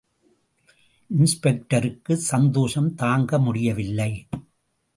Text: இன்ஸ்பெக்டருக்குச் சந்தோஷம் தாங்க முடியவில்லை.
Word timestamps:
இன்ஸ்பெக்டருக்குச் 1.09 2.27
சந்தோஷம் 2.31 2.95
தாங்க 2.95 3.39
முடியவில்லை. 3.39 4.27